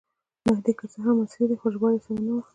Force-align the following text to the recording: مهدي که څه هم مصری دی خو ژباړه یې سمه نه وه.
مهدي 0.47 0.73
که 0.79 0.85
څه 0.91 0.97
هم 1.05 1.15
مصری 1.19 1.45
دی 1.49 1.55
خو 1.59 1.67
ژباړه 1.73 1.93
یې 1.95 2.01
سمه 2.05 2.21
نه 2.25 2.31
وه. 2.35 2.41